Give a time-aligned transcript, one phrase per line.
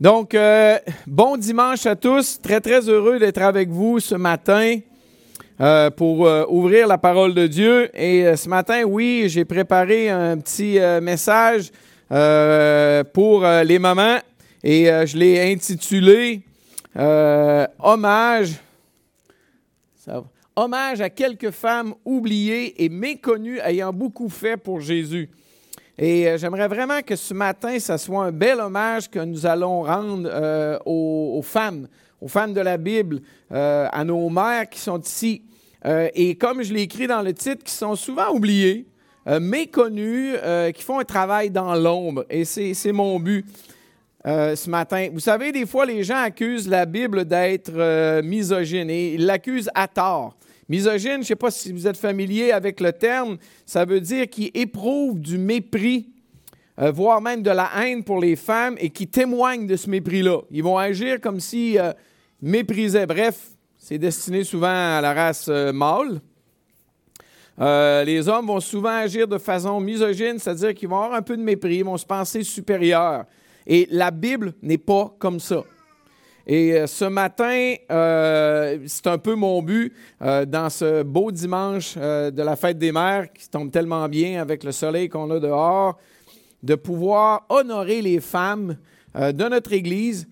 [0.00, 2.40] Donc, euh, bon dimanche à tous.
[2.40, 4.78] Très, très heureux d'être avec vous ce matin
[5.60, 7.90] euh, pour euh, ouvrir la parole de Dieu.
[8.00, 11.72] Et ce matin, oui, j'ai préparé un petit message
[13.12, 14.18] pour les mamans
[14.62, 16.42] et je l'ai intitulé
[16.94, 18.52] Hommage.
[20.54, 25.28] Hommage à quelques femmes oubliées et méconnues ayant beaucoup fait pour Jésus.
[25.98, 29.82] Et euh, j'aimerais vraiment que ce matin, ça soit un bel hommage que nous allons
[29.82, 31.88] rendre euh, aux, femmes,
[32.20, 33.20] aux femmes de la Bible,
[33.50, 35.42] euh, à nos mères qui sont ici.
[35.84, 38.86] et comme je l'ai écrit dans le titre, qui sont souvent oubliées,
[39.40, 40.34] méconnues,
[40.74, 42.24] qui font un travail dans l'ombre.
[42.30, 43.46] Et c'est mon but.
[44.24, 45.08] ce matin.
[45.12, 49.86] Vous savez, des fois, les gens accusent la Bible d'être misogyne et ils l'accusent à
[49.86, 50.37] tort.
[50.68, 54.28] Misogyne, je ne sais pas si vous êtes familier avec le terme, ça veut dire
[54.28, 56.10] qui éprouve du mépris,
[56.78, 60.40] euh, voire même de la haine pour les femmes et qui témoignent de ce mépris-là.
[60.50, 61.92] Ils vont agir comme s'ils euh,
[62.42, 63.06] méprisaient.
[63.06, 66.20] Bref, c'est destiné souvent à la race euh, mâle.
[68.04, 71.42] les hommes vont souvent agir de façon misogyne, c'est-à-dire qu'ils vont avoir un peu de
[71.42, 73.24] mépris, ils vont se penser supérieurs.
[73.66, 75.64] Et la Bible n'est pas comme ça.
[76.50, 81.96] Et euh, ce matin, euh, c'est un peu mon but euh, dans ce beau dimanche
[81.96, 85.98] de la fête des mères qui tombe tellement bien avec le soleil qu'on a dehors,
[86.62, 88.76] de pouvoir honorer les femmes
[89.14, 90.26] de notre Église.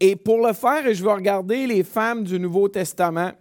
[0.00, 3.32] et pour le faire, je vais regarder les femmes du Nouveau Testament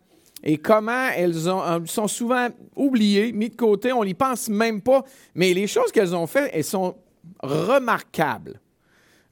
[0.44, 5.54] et comment elles sont souvent oubliées, mises de côté, on n'y pense même pas, mais
[5.54, 6.96] les choses qu'elles ont faites, elles sont
[7.42, 8.60] remarquables.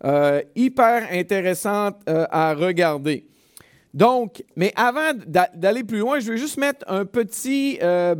[0.05, 3.25] Euh, hyper intéressante euh, à regarder.
[3.93, 8.15] Donc, mais avant d'aller plus loin, je vais juste mettre un petit, euh,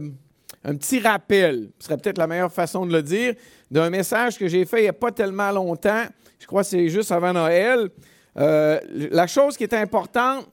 [0.66, 3.34] un petit rappel, ce serait peut-être la meilleure façon de le dire,
[3.72, 6.04] d'un message que j'ai fait il n'y a pas tellement longtemps.
[6.40, 7.90] Je crois que c'est juste avant Noël.
[8.36, 10.50] la chose qui est importante,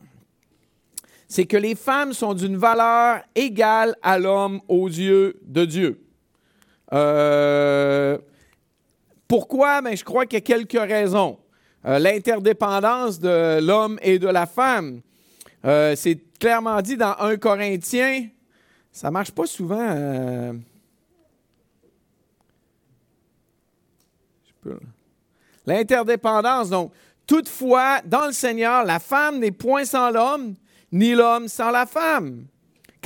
[1.28, 6.00] c'est que les femmes sont d'une valeur égale à l'homme aux yeux de Dieu.
[6.92, 8.18] Euh,
[9.28, 9.82] pourquoi?
[9.82, 11.38] Ben, je crois qu'il y a quelques raisons.
[11.84, 15.00] Euh, l'interdépendance de l'homme et de la femme.
[15.64, 18.28] Euh, c'est clairement dit dans 1 Corinthiens.
[18.90, 19.88] Ça ne marche pas souvent.
[19.90, 20.52] Euh,
[25.64, 26.92] L'interdépendance, donc,
[27.26, 30.54] toutefois, dans le Seigneur, la femme n'est point sans l'homme,
[30.92, 32.46] ni l'homme sans la femme.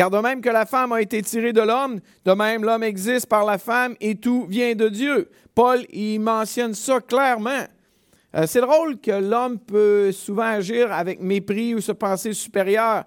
[0.00, 3.26] Car de même que la femme a été tirée de l'homme, de même l'homme existe
[3.26, 5.28] par la femme et tout vient de Dieu.
[5.54, 7.64] Paul, il mentionne ça clairement.
[8.34, 13.04] Euh, c'est drôle que l'homme peut souvent agir avec mépris ou se penser supérieur.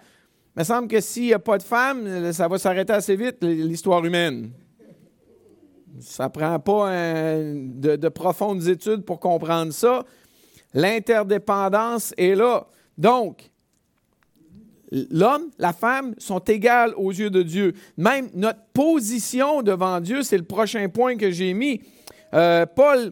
[0.55, 3.37] Il me semble que s'il n'y a pas de femme, ça va s'arrêter assez vite,
[3.41, 4.51] l'histoire humaine.
[5.99, 10.05] Ça ne prend pas de, de profondes études pour comprendre ça.
[10.75, 12.67] L'interdépendance est là.
[12.99, 13.49] Donc,
[15.11, 17.73] l'homme, la femme sont égales aux yeux de Dieu.
[17.97, 21.81] Même notre position devant Dieu, c'est le prochain point que j'ai mis.
[22.33, 23.11] Euh, Paul,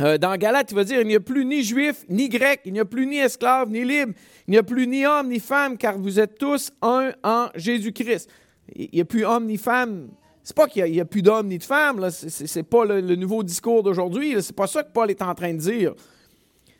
[0.00, 2.72] euh, dans Galate, il va dire, il n'y a plus ni juif, ni grec, il
[2.72, 4.12] n'y a plus ni esclave, ni libre,
[4.46, 8.28] il n'y a plus ni homme, ni femme, car vous êtes tous un en Jésus-Christ.
[8.74, 10.08] Il n'y a plus homme ni femme.
[10.42, 13.42] C'est pas qu'il n'y a, plus d'hommes ni de femmes, ce n'est pas le, nouveau
[13.42, 15.94] discours d'aujourd'hui, c'est pas ça que Paul est en train de dire.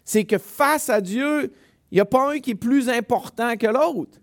[0.05, 1.53] C'est que face à Dieu,
[1.91, 4.19] il n'y a pas un qui est plus important que l'autre.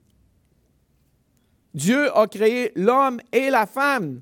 [1.73, 4.21] Dieu a créé l'homme et la femme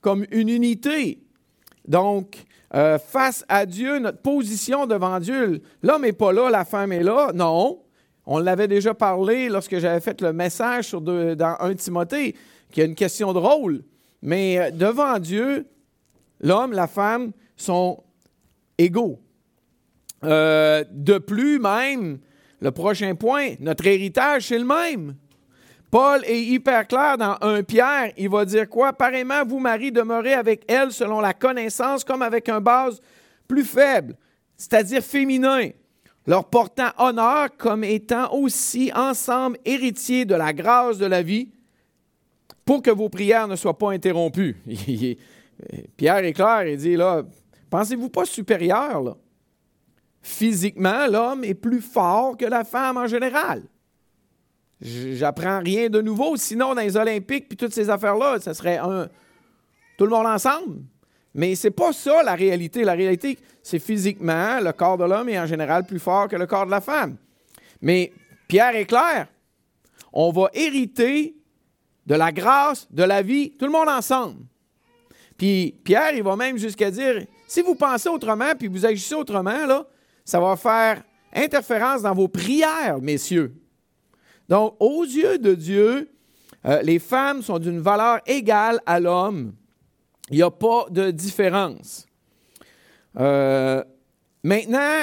[0.00, 1.22] comme une unité.
[1.86, 2.44] Donc,
[2.74, 7.02] euh, face à Dieu, notre position devant Dieu, l'homme n'est pas là, la femme est
[7.02, 7.30] là.
[7.34, 7.82] Non.
[8.26, 12.34] On l'avait déjà parlé lorsque j'avais fait le message sur dans 1 Timothée,
[12.72, 13.82] qui a une question de rôle.
[14.22, 15.66] Mais euh, devant Dieu,
[16.40, 18.02] l'homme, la femme sont
[18.78, 19.20] égaux.
[20.24, 22.18] Euh, de plus, même,
[22.60, 25.16] le prochain point, notre héritage, c'est le même.
[25.90, 28.12] Paul est hyper clair dans 1 Pierre.
[28.16, 28.92] Il va dire quoi?
[28.92, 33.00] Pareillement, vous, Marie, demeurez avec elle selon la connaissance, comme avec un base
[33.46, 34.16] plus faible,
[34.56, 35.68] c'est-à-dire féminin,
[36.26, 41.50] leur portant honneur comme étant aussi ensemble héritiers de la grâce de la vie,
[42.64, 44.56] pour que vos prières ne soient pas interrompues.
[45.96, 47.22] Pierre est clair, il dit là,
[47.70, 49.16] pensez-vous pas supérieur, là?
[50.24, 53.62] Physiquement, l'homme est plus fort que la femme en général.
[54.80, 56.36] J'apprends rien de nouveau.
[56.36, 59.08] Sinon, dans les Olympiques puis toutes ces affaires-là, ça serait un,
[59.98, 60.80] tout le monde ensemble.
[61.34, 62.84] Mais c'est pas ça la réalité.
[62.84, 66.46] La réalité, c'est physiquement, le corps de l'homme est en général plus fort que le
[66.46, 67.16] corps de la femme.
[67.82, 68.10] Mais
[68.48, 69.28] Pierre est clair.
[70.12, 71.36] On va hériter
[72.06, 74.40] de la grâce, de la vie, tout le monde ensemble.
[75.36, 79.66] Puis Pierre, il va même jusqu'à dire, si vous pensez autrement, puis vous agissez autrement,
[79.66, 79.86] là,
[80.24, 83.54] ça va faire interférence dans vos prières, messieurs.
[84.48, 86.10] Donc, aux yeux de Dieu,
[86.66, 89.52] euh, les femmes sont d'une valeur égale à l'homme.
[90.30, 92.06] Il n'y a pas de différence.
[93.18, 93.82] Euh,
[94.42, 95.02] maintenant,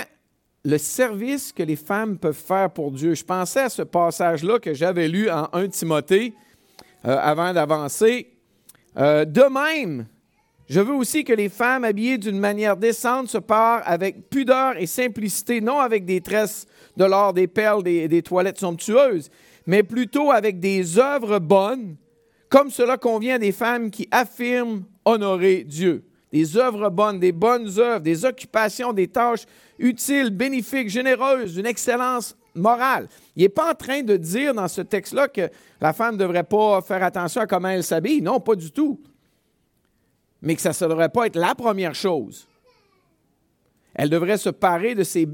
[0.63, 3.13] le service que les femmes peuvent faire pour Dieu.
[3.13, 6.33] Je pensais à ce passage-là que j'avais lu en 1 Timothée
[7.05, 8.31] euh, avant d'avancer.
[8.95, 10.07] de même,
[10.71, 14.85] je veux aussi que les femmes habillées d'une manière décente se parent avec pudeur et
[14.85, 16.65] simplicité, non avec des tresses
[16.95, 19.29] de l'or, des perles, des toilettes somptueuses,
[19.65, 21.97] mais plutôt avec des œuvres bonnes,
[22.47, 26.05] comme cela convient des femmes qui affirment honorer Dieu.
[26.31, 29.43] Des œuvres bonnes, des bonnes œuvres, des occupations, des tâches
[29.77, 33.09] utiles, bénéfiques, généreuses, d'une excellence morale.
[33.35, 35.49] Il n'est pas en train de dire dans ce texte-là que
[35.81, 38.21] la femme ne devrait pas faire attention à comment elle s'habille.
[38.21, 39.01] Non, pas du tout.
[40.41, 42.47] Mais que ça ne devrait pas être la première chose.
[43.93, 45.27] Elle devrait se parer de ses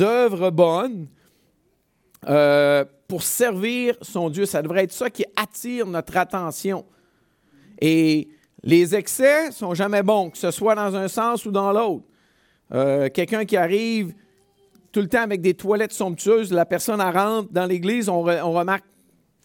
[0.00, 1.06] œuvres bonnes
[2.28, 4.46] euh, pour servir son Dieu.
[4.46, 6.84] Ça devrait être ça qui attire notre attention.
[7.80, 8.28] Et
[8.62, 12.04] les excès sont jamais bons, que ce soit dans un sens ou dans l'autre.
[12.72, 14.14] Euh, quelqu'un qui arrive
[14.90, 18.84] tout le temps avec des toilettes somptueuses, la personne rentre dans l'église, on, remarque,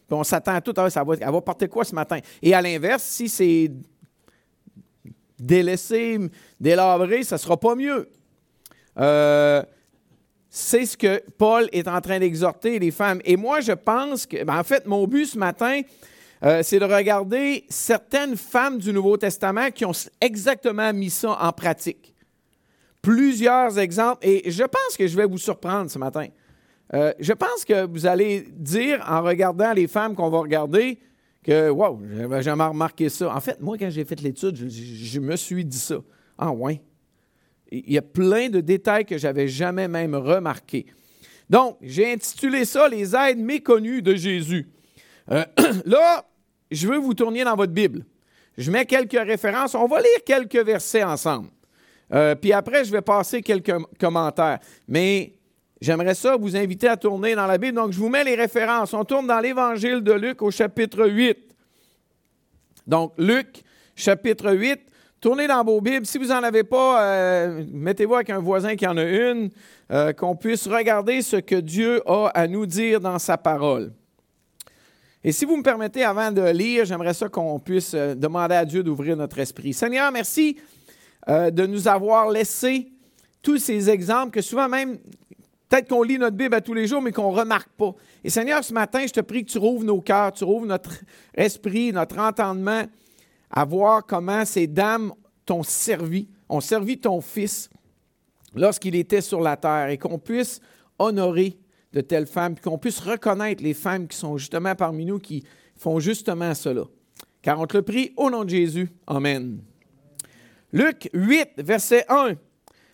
[0.10, 2.20] on s'attend à tout, ah, ça va, elle va porter quoi ce matin?
[2.42, 3.72] Et à l'inverse, si c'est
[5.40, 6.20] délaissé,
[6.60, 8.10] délabré, ça ne sera pas mieux.
[8.98, 9.64] Euh,
[10.50, 13.22] c'est ce que Paul est en train d'exhorter les femmes.
[13.24, 15.82] Et moi, je pense que, ben, en fait, mon but ce matin,
[16.44, 19.92] euh, c'est de regarder certaines femmes du Nouveau Testament qui ont
[20.22, 22.16] exactement mis ça en pratique.
[23.02, 26.28] Plusieurs exemples, et je pense que je vais vous surprendre ce matin.
[26.94, 31.00] Euh, je pense que vous allez dire, en regardant les femmes qu'on va regarder,
[31.50, 33.36] que, wow, j'avais jamais remarqué ça.
[33.36, 35.98] En fait, moi, quand j'ai fait l'étude, je, me suis dit ça.
[36.38, 36.80] Ah, ouais.
[37.72, 40.86] Il y a plein de détails que j'avais jamais même remarqués.
[41.50, 44.70] Donc, j'ai intitulé ça Les aides méconnues de Jésus.
[45.32, 45.44] Euh,
[45.86, 46.24] là,
[46.70, 48.06] je veux vous tourner dans votre Bible.
[48.56, 49.74] Je mets quelques références.
[49.74, 51.50] On va lire quelques versets ensemble.
[52.14, 54.60] Euh, puis après, je vais passer quelques commentaires.
[54.88, 55.34] Mais
[55.82, 57.76] j'aimerais ça vous inviter à tourner dans la Bible.
[57.76, 58.94] Donc, je vous mets les références.
[58.94, 61.38] On tourne dans l'Évangile de Luc au chapitre 8.
[62.88, 63.64] Donc, Luc,
[63.96, 64.80] chapitre 8.
[65.22, 66.06] Tournez dans vos Bibles.
[66.06, 69.50] Si vous n'en avez pas, euh, mettez-vous avec un voisin qui en a une,
[69.92, 73.92] euh, qu'on puisse regarder ce que Dieu a à nous dire dans sa parole.
[75.22, 78.64] Et si vous me permettez, avant de lire, j'aimerais ça qu'on puisse euh, demander à
[78.64, 79.74] Dieu d'ouvrir notre esprit.
[79.74, 80.58] Seigneur, merci
[81.28, 82.88] de nous avoir laissé
[83.44, 84.98] tous ces exemples que souvent même,
[85.70, 87.94] peut-être qu'on lit notre Bible à tous les jours, mais qu'on ne remarque pas.
[88.24, 90.92] Et Seigneur, ce matin, je te prie que tu rouvres nos cœurs, tu rouvres notre
[91.36, 92.84] esprit, notre entendement
[93.52, 95.14] à voir comment ces dames
[95.46, 97.70] t'ont servi, ont servi ton fils
[98.56, 100.60] lorsqu'il était sur la terre et qu'on puisse
[100.98, 101.58] honorer
[101.94, 105.44] de telles femmes, qu'on puisse reconnaître les femmes qui sont justement parmi nous, qui
[105.76, 106.84] font justement cela.
[107.42, 108.90] Car on te le prie au nom de Jésus.
[109.08, 109.62] Amen.
[110.72, 112.34] Luc 8, verset 1.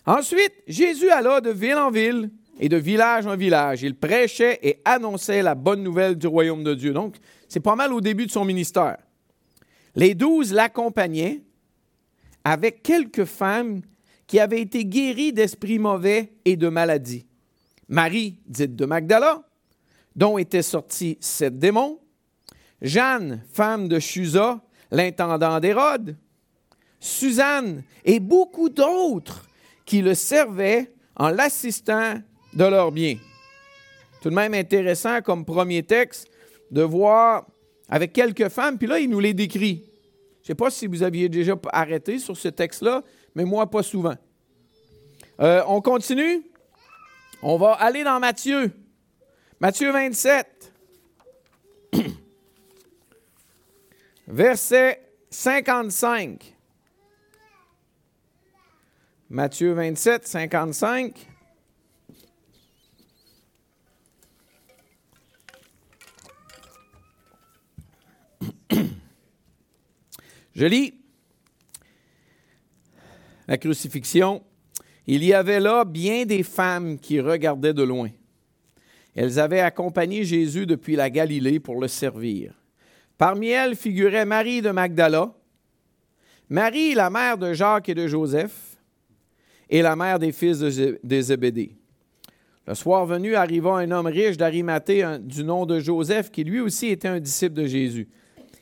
[0.05, 2.29] Ensuite, Jésus alla de ville en ville
[2.59, 3.83] et de village en village.
[3.83, 6.93] Il prêchait et annonçait la bonne nouvelle du royaume de Dieu.
[6.93, 7.15] Donc,
[7.47, 8.97] c'est pas mal au début de son ministère.
[9.95, 11.41] Les douze l'accompagnaient
[12.43, 13.81] avec quelques femmes
[14.27, 17.25] qui avaient été guéries d'esprits mauvais et de maladies.
[17.87, 19.43] Marie, dite de Magdala,
[20.15, 21.99] dont étaient sortis sept démons,
[22.81, 26.17] Jeanne, femme de Chusa, l'intendant d'Hérode,
[26.99, 29.45] Suzanne et beaucoup d'autres
[29.85, 32.15] qui le servaient en l'assistant
[32.55, 33.17] de leurs biens.
[34.21, 36.29] Tout de même intéressant comme premier texte
[36.71, 37.45] de voir
[37.89, 39.83] avec quelques femmes, puis là, il nous les décrit.
[40.41, 43.03] Je ne sais pas si vous aviez déjà arrêté sur ce texte-là,
[43.35, 44.15] mais moi, pas souvent.
[45.39, 46.43] Euh, on continue.
[47.41, 48.71] On va aller dans Matthieu.
[49.59, 50.73] Matthieu 27.
[54.27, 56.55] Verset 55.
[59.29, 61.27] Matthieu 27, 55.
[70.55, 70.93] Je lis
[73.47, 74.41] la crucifixion.
[75.05, 78.09] Il y avait là bien des femmes qui regardaient de loin.
[79.15, 82.53] Elles avaient accompagné Jésus depuis la Galilée pour le servir.
[83.17, 85.33] Parmi elles figurait Marie de Magdala,
[86.49, 88.77] Marie, la mère de Jacques et de Joseph,
[89.69, 91.75] et la mère des fils de Zébédée.
[92.67, 96.87] Le soir venu arriva un homme riche d'Arimathée du nom de Joseph, qui lui aussi
[96.87, 98.07] était un disciple de Jésus.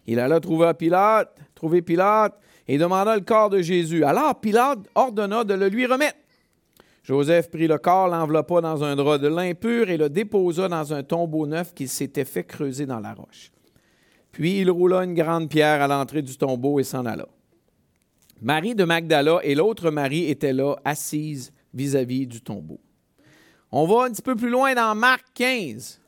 [0.05, 4.03] Il alla trouver Pilate, trouver Pilate et demanda le corps de Jésus.
[4.03, 6.17] Alors Pilate ordonna de le lui remettre.
[7.03, 10.93] Joseph prit le corps, l'enveloppa dans un drap de lin pur et le déposa dans
[10.93, 13.51] un tombeau neuf qu'il s'était fait creuser dans la roche.
[14.33, 17.27] Puis il roula une grande pierre à l'entrée du tombeau et s'en alla.
[18.41, 22.81] Marie de Magdala et l'autre Marie étaient là, assises vis-à-vis du tombeau.
[23.71, 26.01] On va un petit peu plus loin dans Marc 15.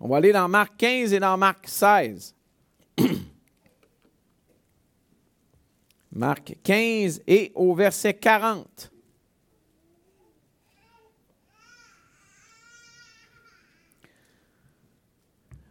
[0.00, 2.34] On va aller dans Marc 15 et dans Marc 16.
[6.12, 8.90] Marc 15 et au verset 40.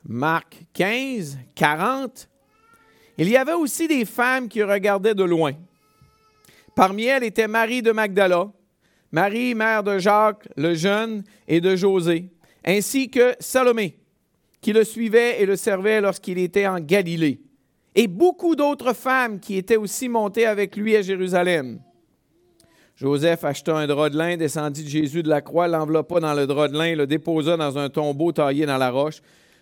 [0.05, 2.29] Marc 15, 40.
[3.17, 5.53] Il y avait aussi des femmes qui regardaient de loin.
[6.75, 8.51] Parmi elles était Marie de Magdala,
[9.11, 12.29] Marie, mère de Jacques le jeune et de José,
[12.63, 13.97] ainsi que Salomé,
[14.61, 17.41] qui le suivait et le servait lorsqu'il était en Galilée,
[17.97, 21.79] et beaucoup d'autres femmes qui étaient aussi montées avec lui à Jérusalem.
[22.95, 26.45] Joseph acheta un drap de lin, descendit de Jésus de la croix, l'enveloppa dans le
[26.45, 29.21] drap de lin, le déposa dans un tombeau taillé dans la roche,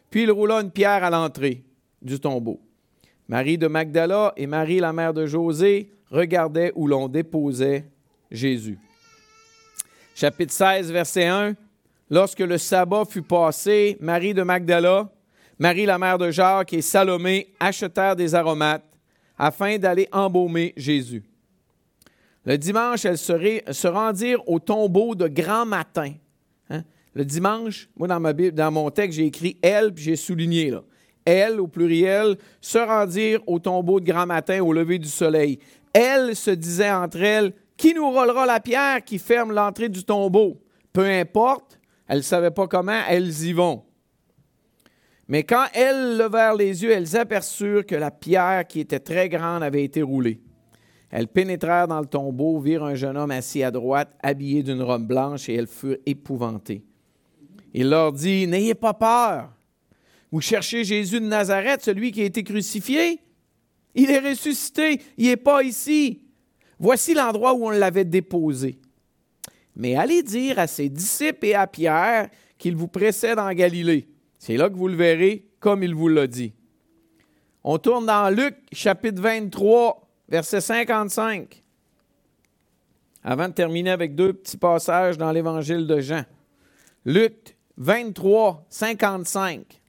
[0.10, 1.64] puis il roula une pierre à l'entrée
[2.02, 2.60] du tombeau.
[3.30, 7.86] Marie de Magdala et Marie, la mère de José, regardaient où l'on déposait
[8.30, 8.78] Jésus.
[10.14, 11.56] Chapitre 16, verset 1.
[12.10, 15.10] Lorsque le sabbat fut passé, Marie de Magdala,
[15.60, 18.86] Marie, la mère de Jacques et Salomé achetèrent des aromates
[19.38, 21.24] afin d'aller embaumer Jésus.
[22.46, 26.14] Le dimanche, elles se rendirent au tombeau de grand matin
[27.16, 30.70] le dimanche, moi, dans, ma Bible, dans mon texte, j'ai écrit elle, puis j'ai souligné
[30.70, 30.84] là.
[31.24, 35.58] Elles, au pluriel, se rendirent au tombeau de grand matin au lever du soleil.
[35.94, 40.62] Elles se disaient entre elles Qui nous rollera la pierre qui ferme l'entrée du tombeau
[40.94, 43.85] Peu importe, elles ne savaient pas comment, elles y vont.
[45.28, 49.64] Mais quand elles levèrent les yeux, elles aperçurent que la pierre qui était très grande
[49.64, 50.40] avait été roulée.
[51.10, 55.08] Elles pénétrèrent dans le tombeau, virent un jeune homme assis à droite, habillé d'une robe
[55.08, 56.84] blanche, et elles furent épouvantées.
[57.74, 59.52] Il leur dit, N'ayez pas peur.
[60.32, 63.20] Vous cherchez Jésus de Nazareth, celui qui a été crucifié.
[63.96, 66.22] Il est ressuscité, il n'est pas ici.
[66.78, 68.80] Voici l'endroit où on l'avait déposé.
[69.76, 74.08] Mais allez dire à ses disciples et à Pierre qu'il vous précède en Galilée.
[74.46, 76.54] C'est là que vous le verrez comme il vous l'a dit.
[77.64, 81.64] On tourne dans Luc chapitre 23, verset 55.
[83.24, 86.26] Avant de terminer avec deux petits passages dans l'évangile de Jean.
[87.06, 89.82] Luc 23, 55.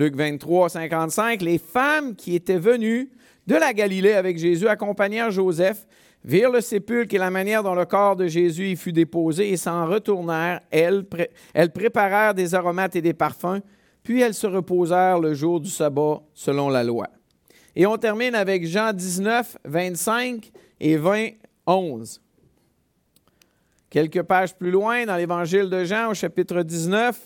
[0.00, 3.10] Luc 23, 55, les femmes qui étaient venues
[3.46, 5.86] de la Galilée avec Jésus accompagnèrent Joseph,
[6.24, 9.58] virent le sépulcre et la manière dont le corps de Jésus y fut déposé et
[9.58, 10.62] s'en retournèrent.
[10.70, 11.04] Elles,
[11.52, 13.60] elles préparèrent des aromates et des parfums,
[14.02, 17.06] puis elles se reposèrent le jour du sabbat selon la loi.
[17.76, 21.28] Et on termine avec Jean 19, 25 et 20,
[21.66, 22.22] 11.
[23.90, 27.20] Quelques pages plus loin, dans l'Évangile de Jean, au chapitre 19,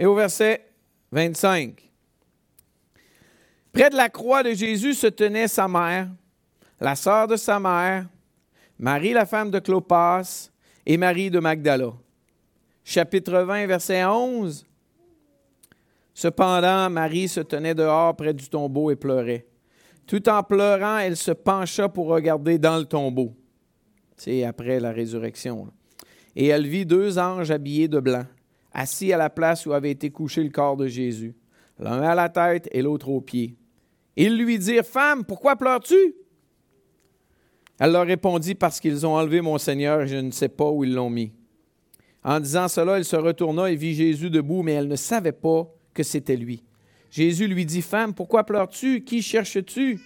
[0.00, 0.66] Et au verset
[1.12, 1.90] 25.
[3.70, 6.08] Près de la croix de Jésus se tenait sa mère,
[6.80, 8.08] la sœur de sa mère,
[8.78, 10.50] Marie la femme de Clopas,
[10.86, 11.92] et Marie de Magdala.
[12.82, 14.64] Chapitre 20, verset 11.
[16.14, 19.46] Cependant, Marie se tenait dehors près du tombeau et pleurait.
[20.06, 23.36] Tout en pleurant, elle se pencha pour regarder dans le tombeau.
[24.16, 25.70] C'est après la résurrection.
[26.34, 28.24] Et elle vit deux anges habillés de blanc,
[28.72, 31.34] assis à la place où avait été couché le corps de Jésus,
[31.78, 33.56] l'un à la tête et l'autre aux pieds.
[34.16, 36.14] Ils lui dirent, Femme, pourquoi pleures-tu?
[37.78, 40.84] Elle leur répondit, Parce qu'ils ont enlevé mon Seigneur et je ne sais pas où
[40.84, 41.32] ils l'ont mis.
[42.22, 45.66] En disant cela, elle se retourna et vit Jésus debout, mais elle ne savait pas
[45.94, 46.62] que c'était lui.
[47.10, 49.02] Jésus lui dit, Femme, pourquoi pleures-tu?
[49.02, 50.00] Qui cherches-tu?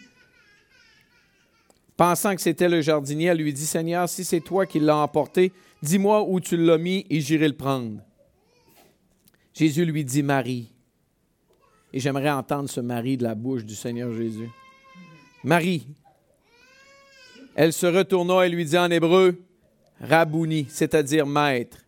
[1.97, 5.52] Pensant que c'était le jardinier, elle lui dit, Seigneur, si c'est toi qui l'as emporté,
[5.83, 8.00] dis-moi où tu l'as mis et j'irai le prendre.
[9.55, 10.71] Jésus lui dit, Marie.
[11.93, 14.51] Et j'aimerais entendre ce Marie de la bouche du Seigneur Jésus.
[15.43, 15.87] Marie.
[17.55, 19.41] Elle se retourna et lui dit en hébreu,
[20.01, 21.79] Rabouni, c'est-à-dire maître.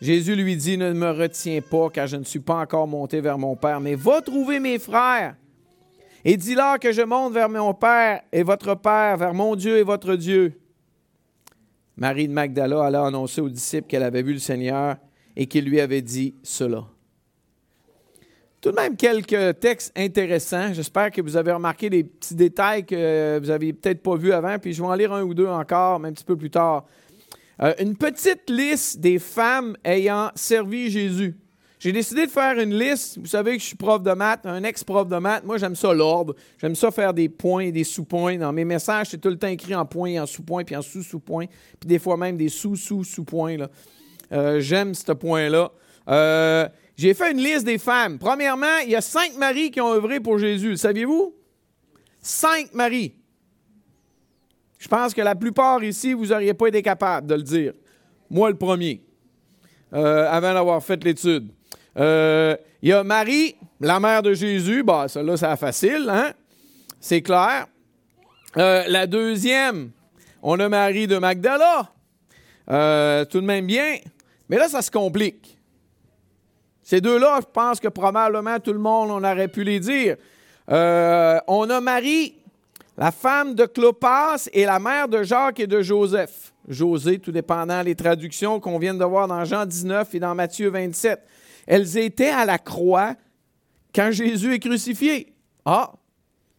[0.00, 3.38] Jésus lui dit, ne me retiens pas, car je ne suis pas encore monté vers
[3.38, 5.34] mon Père, mais va trouver mes frères
[6.24, 9.82] et dis-leur que je monte vers mon Père et votre Père, vers mon Dieu et
[9.82, 10.58] votre Dieu.
[11.96, 14.96] Marie de Magdala alla annoncer aux disciples qu'elle avait vu le Seigneur
[15.36, 16.84] et qu'il lui avait dit cela.
[18.60, 20.72] tout de même quelques textes intéressants.
[20.72, 24.58] J'espère que vous avez remarqué des petits détails que vous n'aviez peut-être pas vus avant,
[24.58, 26.86] puis je vais en lire un ou deux encore, même un petit peu plus tard.
[27.62, 31.36] Euh, une petite liste des femmes ayant servi Jésus.
[31.78, 33.18] J'ai décidé de faire une liste.
[33.18, 35.44] Vous savez que je suis prof de maths, un ex-prof de maths.
[35.44, 36.34] Moi, j'aime ça l'ordre.
[36.56, 38.38] J'aime ça faire des points et des sous-points.
[38.38, 41.44] Dans mes messages, c'est tout le temps écrit en points, en sous-points, puis en sous-sous-points,
[41.78, 43.56] puis des fois même des sous-sous-sous-points.
[44.32, 45.70] Euh, j'aime ce point-là.
[46.08, 48.18] Euh, j'ai fait une liste des femmes.
[48.18, 50.76] Premièrement, il y a cinq maris qui ont œuvré pour Jésus.
[50.76, 51.34] Saviez-vous?
[52.20, 53.14] Cinq maris.
[54.78, 57.72] Je pense que la plupart ici, vous n'auriez pas été capable de le dire.
[58.30, 59.02] Moi, le premier,
[59.92, 61.50] euh, avant d'avoir fait l'étude.
[61.96, 64.82] Il y a Marie, la mère de Jésus.
[64.82, 66.32] Bah, celle-là, c'est facile, hein?
[67.00, 67.66] C'est clair.
[68.56, 69.90] La deuxième,
[70.42, 71.93] on a Marie de Magdala.
[72.66, 73.96] Tout de même bien.
[74.48, 75.58] Mais là, ça se complique.
[76.82, 80.16] Ces deux-là, je pense que probablement tout le monde, on aurait pu les dire.
[80.70, 82.36] Euh, on a Marie,
[82.98, 86.52] la femme de Clopas et la mère de Jacques et de Joseph.
[86.68, 90.70] José, tout dépendant des traductions qu'on vient de voir dans Jean 19 et dans Matthieu
[90.70, 91.22] 27.
[91.66, 93.14] Elles étaient à la croix
[93.94, 95.34] quand Jésus est crucifié.
[95.64, 95.92] Ah,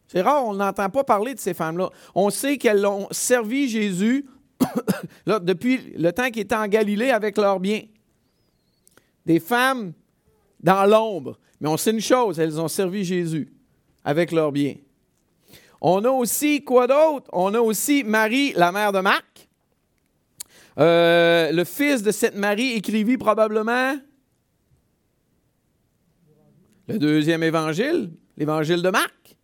[0.07, 1.89] c'est rare, on n'entend pas parler de ces femmes-là.
[2.13, 4.25] On sait qu'elles ont servi Jésus
[5.25, 7.81] depuis le temps qu'il était en Galilée avec leurs biens.
[9.25, 9.93] Des femmes
[10.59, 11.39] dans l'ombre.
[11.59, 13.51] Mais on sait une chose, elles ont servi Jésus
[14.03, 14.75] avec leurs biens.
[15.81, 17.29] On a aussi, quoi d'autre?
[17.33, 19.47] On a aussi Marie, la mère de Marc.
[20.77, 23.95] Euh, le fils de cette Marie écrivit probablement
[26.87, 29.37] le deuxième évangile, l'évangile de Marc.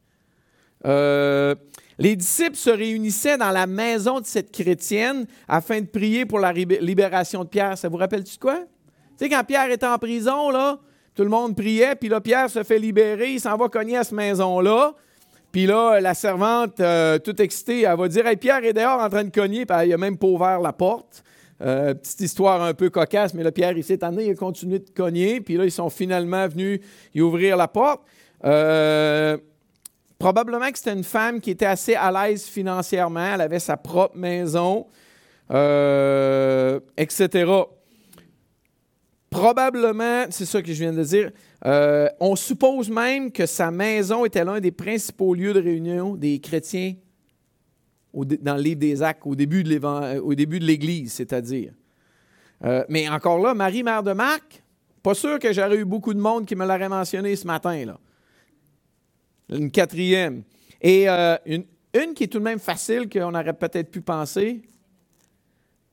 [0.86, 1.56] Euh,
[2.02, 6.52] les disciples se réunissaient dans la maison de cette chrétienne afin de prier pour la
[6.52, 7.78] libération de Pierre.
[7.78, 8.58] Ça vous rappelle-tu quoi?
[8.58, 10.80] Tu sais, quand Pierre était en prison, là,
[11.14, 14.04] tout le monde priait, puis là, Pierre se fait libérer, il s'en va cogner à
[14.04, 14.96] cette maison-là.
[15.52, 19.10] Puis là, la servante, euh, toute excitée, elle va dire Hey, Pierre est dehors en
[19.10, 21.24] train de cogner, puis il a même pas ouvert la porte.
[21.62, 24.80] Euh, petite histoire un peu cocasse, mais là, Pierre, il s'est amené, il a continué
[24.80, 26.80] de cogner, puis là, ils sont finalement venus
[27.14, 28.02] y ouvrir la porte.
[28.44, 29.38] Euh,
[30.22, 34.16] probablement que c'était une femme qui était assez à l'aise financièrement, elle avait sa propre
[34.16, 34.86] maison,
[35.50, 37.64] etc.
[39.32, 41.32] Probablement, c'est ça que je viens de dire,
[41.66, 46.40] euh, on suppose même que sa maison était l'un des principaux lieux de réunion des
[46.40, 46.96] chrétiens
[48.14, 51.72] dans le livre des Actes, au début de l'Église, c'est-à-dire.
[52.66, 54.62] Euh, mais encore là, Marie, mère de Marc,
[55.02, 57.86] pas sûr que j'aurais eu beaucoup de monde qui me l'aurait mentionné ce matin.
[57.86, 57.98] Là.
[59.52, 60.44] Une quatrième.
[60.82, 64.62] Et euh, une, qui est tout de même facile qu'on aurait peut-être pu penser,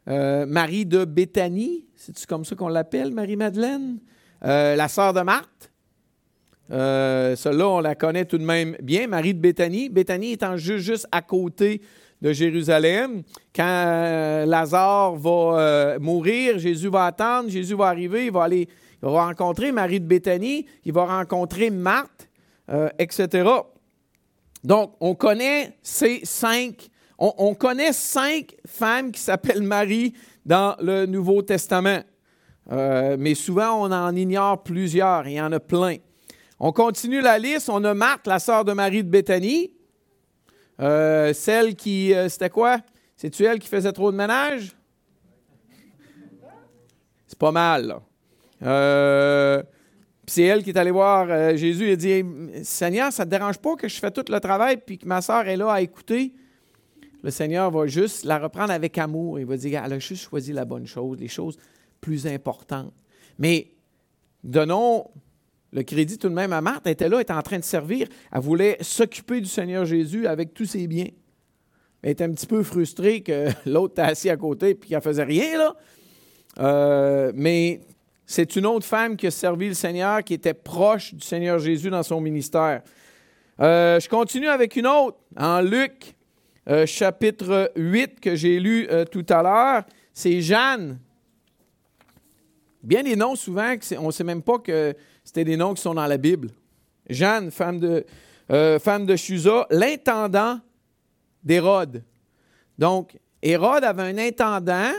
[0.09, 3.99] euh, Marie de Béthanie, c'est-tu comme ça qu'on l'appelle, Marie-Madeleine?
[4.45, 5.71] Euh, la sœur de Marthe.
[6.71, 9.89] Celle-là, on la connaît tout de même bien, Marie de Béthanie.
[9.89, 11.81] Béthanie étant juste, juste à côté
[12.21, 13.23] de Jérusalem.
[13.55, 18.69] Quand Lazare va mourir, Jésus va attendre, Jésus va arriver, il va aller
[19.03, 22.28] il va rencontrer Marie de Béthanie, il va rencontrer Marthe,
[22.99, 23.49] etc.
[24.65, 30.15] Donc, on connaît ces cinq on, connaît cinq femmes qui s'appellent Marie
[30.47, 32.03] dans le Nouveau Testament.
[32.71, 35.27] Euh, mais souvent, on en ignore plusieurs.
[35.27, 35.97] Il y en a plein.
[36.61, 37.71] On continue la liste.
[37.71, 39.73] On a Marthe, la sœur de Marie de Béthanie.
[40.81, 42.15] Euh, celle qui.
[42.15, 42.79] Euh, c'était quoi?
[43.17, 44.77] C'est-tu elle qui faisait trop de ménage?
[47.27, 48.01] C'est pas mal,
[48.61, 49.65] là.
[50.29, 52.23] C'est elle qui est allée voir Jésus et dit
[52.63, 55.21] Seigneur, ça ne te dérange pas que je fais tout le travail puis que ma
[55.21, 56.33] sœur est là à écouter?
[57.23, 59.39] le Seigneur va juste la reprendre avec amour.
[59.39, 61.57] Il va dire, elle a juste choisi la bonne chose, les choses
[62.01, 62.93] plus importantes.
[63.39, 63.73] Mais
[64.45, 65.11] donnons
[65.73, 66.87] le crédit tout de même à Marthe.
[66.87, 68.09] Elle était là, elle était en train de servir.
[68.33, 71.09] Elle voulait s'occuper du Seigneur Jésus avec tous ses biens.
[72.03, 75.03] Elle était un petit peu frustrée que l'autre était assis à côté et qu'elle ne
[75.03, 75.75] faisait rien.
[76.59, 77.81] Euh, mais
[78.31, 81.89] c'est une autre femme qui a servi le Seigneur, qui était proche du Seigneur Jésus
[81.89, 82.83] dans son ministère.
[83.59, 86.15] Euh, je continue avec une autre, en Luc
[86.69, 90.99] euh, chapitre 8 que j'ai lu euh, tout à l'heure, c'est Jeanne.
[92.83, 95.95] Bien des noms, souvent, on ne sait même pas que c'était des noms qui sont
[95.95, 96.51] dans la Bible.
[97.09, 98.05] Jeanne, femme de,
[98.79, 99.07] femme
[99.71, 100.61] l'intendant
[101.43, 102.05] d'Hérode.
[102.77, 104.93] Donc, Hérode avait un intendant,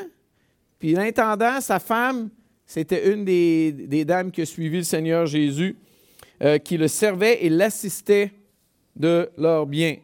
[0.79, 2.31] puis l'intendant, sa femme,
[2.69, 5.75] c'était une des, dames qui a suivi le Seigneur Jésus,
[6.63, 8.31] qui le servait et l'assistait
[8.95, 9.95] de leurs biens.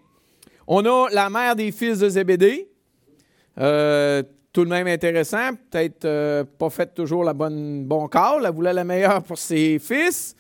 [0.66, 2.68] On a la mère des fils de Zébédée.
[3.60, 4.24] Euh,
[4.56, 5.52] tout de même intéressant.
[5.70, 8.08] Peut-être euh, pas fait toujours la bonne bon.
[8.42, 10.34] Elle voulait la meilleure pour ses fils.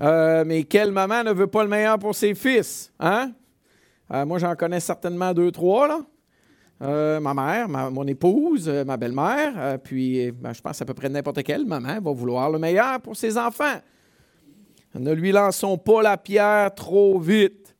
[0.00, 2.90] Euh, mais quelle maman ne veut pas le meilleur pour ses fils?
[2.98, 3.32] Hein?
[4.10, 6.00] Euh, moi, j'en connais certainement deux, trois, là.
[6.82, 11.42] Euh, ma mère, mon épouse, ma belle-mère, puis ben, je pense à peu près n'importe
[11.42, 13.80] quelle maman va vouloir le meilleur pour ses enfants.
[14.94, 17.74] Ne lui lançons pas la pierre trop vite.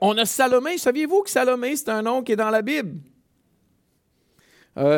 [0.00, 0.78] on a Salomé.
[0.78, 3.00] Saviez-vous que Salomé, c'est un nom qui est dans la Bible?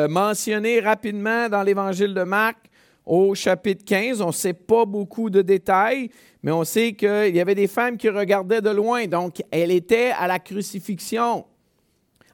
[0.09, 2.69] mentionné rapidement dans l'Évangile de Marc
[3.09, 4.21] au chapitre 15.
[4.21, 6.09] On ne sait pas beaucoup de détails,
[6.43, 9.07] mais on sait qu'il y avait des femmes qui regardaient de loin.
[9.07, 11.45] Donc, elle était à la crucifixion.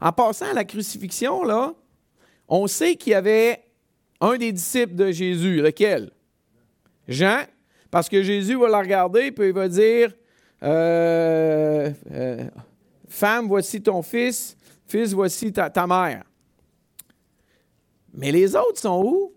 [0.02, 1.74] En passant à la crucifixion, là,
[2.48, 3.64] on sait qu'il y avait
[4.22, 5.62] un des disciples de Jésus.
[5.62, 6.12] Lequel?
[7.08, 7.44] Jean.
[7.92, 10.14] Parce que Jésus va la regarder, puis il va dire
[10.64, 12.46] euh, euh,
[13.08, 14.58] Femme, voici ton fils.
[14.88, 16.24] Fils, voici ta, mère.
[18.14, 19.32] Mais les autres sont où?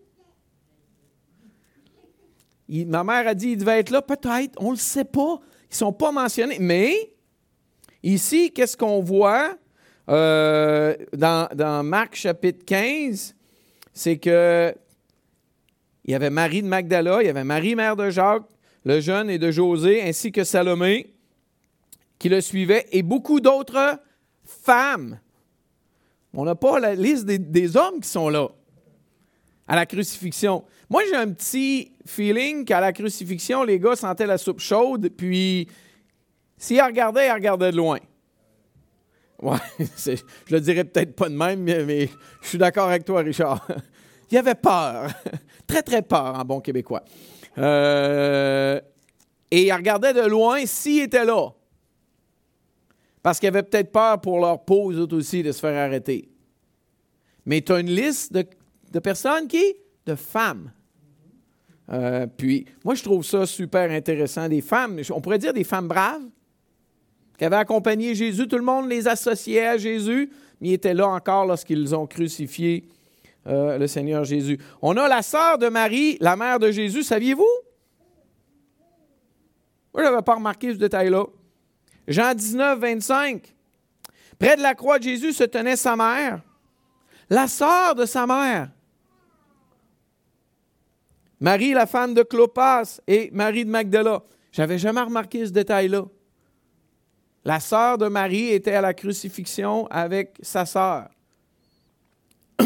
[2.86, 5.40] ma mère a dit, il devait être là, peut-être, on ne le sait pas.
[5.62, 6.58] Ils ne sont pas mentionnés.
[6.60, 7.14] Mais
[8.02, 9.56] ici, qu'est-ce qu'on voit?
[10.08, 13.34] Euh, dans, Marc chapitre 15?
[13.92, 14.74] C'est que
[16.04, 18.48] il y avait Marie de Magdala, il y avait Marie, mère de Jacques,
[18.84, 21.12] le jeune et de José, ainsi que Salomé,
[22.18, 24.00] qui le suivaient, et beaucoup d'autres
[24.44, 25.20] femmes.
[26.32, 28.48] On n'a pas la liste des hommes qui sont là
[29.68, 30.64] à la crucifixion.
[30.88, 35.68] Moi, j'ai un petit feeling qu'à la crucifixion, les gars sentaient la soupe chaude, puis
[36.56, 37.98] s'ils regardaient, ils regardaient de loin.
[39.40, 42.08] Ouais, je le dirais peut-être pas de même, mais,
[42.42, 43.66] je suis d'accord avec toi, Richard.
[44.30, 45.10] Il y avait peur,
[45.66, 47.02] très très peur en bon québécois.
[47.56, 48.78] Euh,
[49.50, 51.48] et ils regardaient de loin s'ils étaient là.
[53.22, 56.28] Parce qu'ils avaient peut-être peur pour leur peau, eux aussi, de se faire arrêter.
[57.46, 58.44] Mais tu as une liste de,
[58.92, 59.74] de personnes qui?
[60.04, 60.70] De femmes
[61.90, 64.48] euh, puis, moi, je trouve ça super intéressant.
[64.48, 66.22] Des femmes, on pourrait dire des femmes braves,
[67.38, 68.48] qui avaient accompagné Jésus.
[68.48, 72.84] Tout le monde les associait à Jésus, mais ils étaient là encore lorsqu'ils ont crucifié
[73.46, 74.58] euh, le Seigneur Jésus.
[74.82, 77.46] On a la sœur de Marie, la mère de Jésus, saviez-vous?
[79.94, 81.24] Moi, je n'avais pas remarqué ce détail-là.
[82.08, 83.54] Jean 19, 25.
[84.38, 86.40] Près de la croix de Jésus se tenait sa mère,
[87.30, 88.70] la sœur de sa mère,
[91.40, 94.22] Marie, la femme de Clopas, et Marie de Magdala.
[94.50, 96.04] J'avais jamais remarqué ce détail-là.
[97.44, 101.08] La sœur de Marie était à la crucifixion avec sa sœur.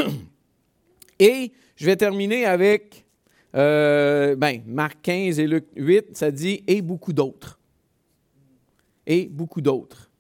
[1.19, 3.05] Et je vais terminer avec
[3.55, 7.61] euh, ben, Marc 15 et Luc 8, ça dit et beaucoup d'autres.
[9.07, 10.11] Et beaucoup d'autres.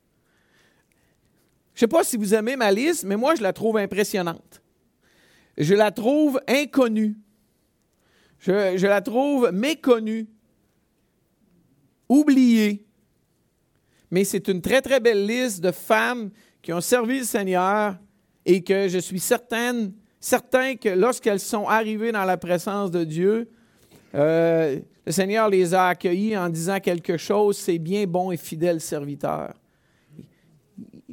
[1.74, 4.62] Je ne sais pas si vous aimez ma liste, mais moi je la trouve impressionnante.
[5.56, 7.16] Je la trouve inconnue.
[8.38, 10.26] Je, la trouve méconnue,
[12.08, 12.84] oubliée.
[14.12, 17.96] Mais c'est une très, très belle liste de femmes qui ont servi le Seigneur
[18.44, 23.48] et que je suis certaine, certain que lorsqu'elles sont arrivées dans la présence de Dieu,
[24.14, 28.82] euh, le Seigneur les a accueillies en disant quelque chose, c'est bien bon et fidèle
[28.82, 29.54] serviteur.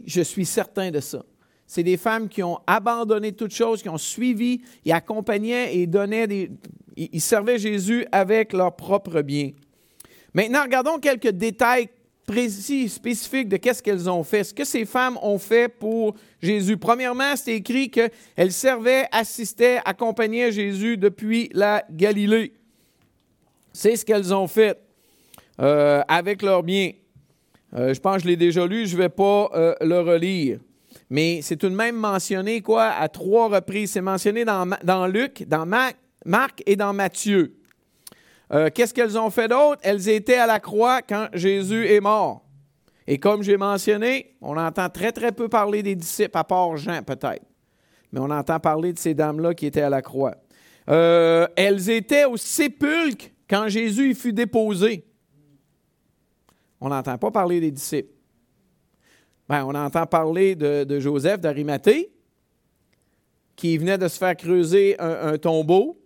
[0.05, 1.23] Je suis certain de ça.
[1.65, 6.27] C'est des femmes qui ont abandonné toutes choses, qui ont suivi et accompagnaient et donnaient
[6.27, 6.51] des,
[6.97, 9.51] ils servaient Jésus avec leurs propres biens.
[10.33, 11.87] Maintenant, regardons quelques détails
[12.29, 16.77] précis, spécifiques de qu'est-ce qu'elles ont fait, ce que ces femmes ont fait pour Jésus.
[16.77, 22.53] Premièrement, c'est écrit qu'elles servaient, assistaient, accompagnaient Jésus depuis la Galilée.
[23.73, 24.79] C'est ce qu'elles ont fait
[25.59, 26.91] euh, avec leurs biens.
[27.73, 30.59] Euh, je pense que je l'ai déjà lu, je ne vais pas euh, le relire.
[31.09, 33.91] Mais c'est tout de même mentionné à trois reprises.
[33.93, 37.58] C'est mentionné dans, dans Luc, dans Marc, Marc et dans Matthieu.
[38.51, 39.79] Euh, qu'est-ce qu'elles ont fait d'autre?
[39.83, 42.43] Elles étaient à la croix quand Jésus est mort.
[43.05, 47.03] Et comme j'ai mentionné, on entend très très peu parler des disciples, à part Jean
[47.03, 47.45] peut-être.
[48.11, 50.35] Mais on entend parler de ces dames-là qui étaient à la croix.
[50.89, 55.05] Euh, elles étaient au sépulcre quand Jésus y fut déposé.
[56.81, 58.13] On n'entend pas parler des disciples.
[59.47, 62.11] Ben, on entend parler de, de Joseph d'Arimathée,
[63.55, 65.98] qui venait de se faire creuser un tombeau.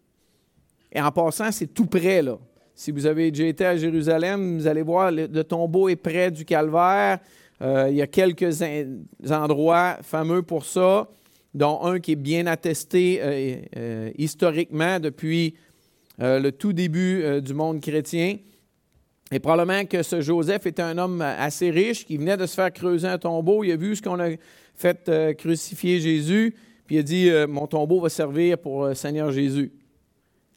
[0.94, 2.38] Et en passant, c'est tout près, là.
[2.76, 6.46] Si vous avez déjà été à Jérusalem, vous allez voir, le, tombeau est près du
[6.46, 7.20] calvaire.
[7.62, 8.64] Euh, il y a quelques
[9.30, 11.08] endroits fameux pour ça,
[11.54, 15.56] dont un qui est bien attesté euh, euh, historiquement depuis
[16.20, 18.38] le tout début du monde chrétien.
[19.32, 22.72] Et probablement que ce Joseph était un homme assez riche qui venait de se faire
[22.72, 23.64] creuser un tombeau.
[23.64, 24.30] Il a vu ce qu'on a
[24.76, 29.72] fait crucifier Jésus, puis il a dit Mon tombeau va servir pour Seigneur Jésus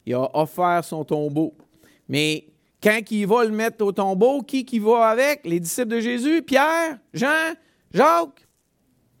[0.07, 1.53] il a offert son tombeau.
[2.07, 2.45] Mais
[2.81, 5.41] quand il va le mettre au tombeau, qui qui va avec?
[5.45, 6.41] Les disciples de Jésus?
[6.41, 6.97] Pierre?
[7.13, 7.53] Jean?
[7.93, 8.47] Jacques?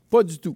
[0.09, 0.55] Pas du tout.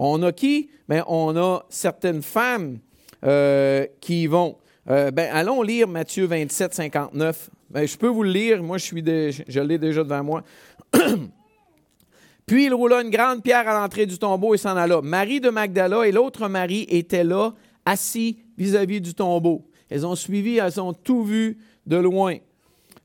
[0.00, 0.70] On a qui?
[0.88, 2.78] Bien, on a certaines femmes
[3.24, 4.58] euh, qui vont.
[4.90, 7.50] Euh, ben, allons lire Matthieu 27, 59.
[7.70, 9.04] Ben, je peux vous le lire, moi je, suis
[9.48, 10.42] je l'ai déjà devant moi.
[12.46, 15.00] Puis il roula une grande pierre à l'entrée du tombeau et s'en alla.
[15.00, 17.52] Marie de Magdala et l'autre Marie étaient là,
[17.84, 19.66] assis vis-à-vis du tombeau.
[19.88, 22.36] Elles ont suivi, elles ont tout vu de loin.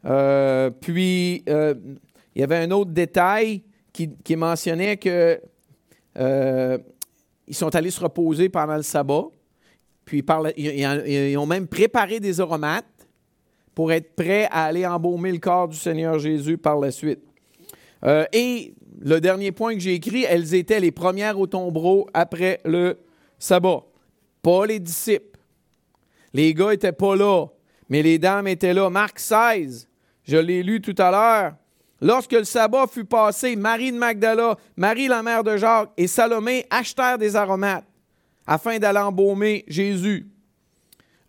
[0.06, 3.62] Euh, puis il y avait un autre détail
[3.94, 5.40] qui, mentionnait que
[7.48, 9.26] ils sont allés se reposer pendant le sabbat.
[10.06, 10.24] Puis
[10.58, 12.86] ils ont même préparé des aromates
[13.76, 17.22] pour être prêts à aller embaumer le corps du Seigneur Jésus par la suite.
[18.04, 22.60] Euh, et le dernier point que j'ai écrit, elles étaient les premières au tombeau après
[22.66, 23.00] le
[23.40, 23.84] sabbat.
[24.42, 25.31] Pas les disciples.
[26.34, 27.48] Les gars n'étaient pas là,
[27.90, 28.90] mais les dames étaient là.
[28.90, 29.88] Marc 16,
[30.24, 31.54] je l'ai lu tout à l'heure.
[32.02, 36.66] Lorsque le sabbat fut passé, Marie de Magdala, Marie la mère de Jacques et Salomé
[36.70, 37.86] achetèrent des aromates
[38.48, 40.28] afin d'aller embaumer Jésus.